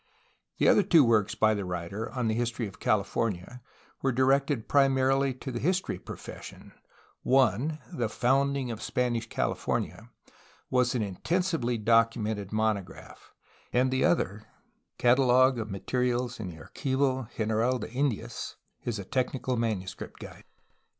The 0.57 0.67
other 0.67 0.81
two 0.81 1.03
works 1.03 1.35
by 1.35 1.53
the 1.53 1.63
writer 1.63 2.09
on 2.11 2.27
the 2.27 2.33
history 2.33 2.65
of 2.65 2.79
Cal 2.79 3.03
ifornia 3.03 3.59
were 4.01 4.11
directed 4.11 4.67
primarily 4.67 5.31
to 5.35 5.51
the 5.51 5.59
history 5.59 5.99
profession; 5.99 6.71
one 7.21 7.77
{The 7.93 8.09
Founding 8.09 8.71
of 8.71 8.81
Spanish 8.81 9.29
California) 9.29 10.09
was 10.71 10.95
an 10.95 11.03
inten 11.03 11.43
sively 11.43 11.77
documented 11.77 12.51
monograph, 12.51 13.31
and 13.71 13.91
the 13.91 14.03
other 14.03 14.41
(Catalogue 14.97 15.59
of 15.59 15.69
Materials 15.69 16.39
in 16.39 16.49
the 16.49 16.57
Archivo 16.57 17.29
General 17.37 17.77
de 17.77 17.91
Indias) 17.91 18.55
a 18.87 19.03
technical 19.03 19.55
manuscript 19.55 20.19
guide. 20.19 20.45